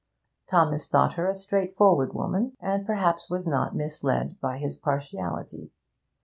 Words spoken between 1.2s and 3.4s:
a straightforward woman, and perhaps